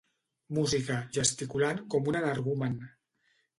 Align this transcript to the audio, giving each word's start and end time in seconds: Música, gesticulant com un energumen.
Música, 0.57 0.95
gesticulant 1.19 1.83
com 1.97 2.11
un 2.15 2.19
energumen. 2.25 2.83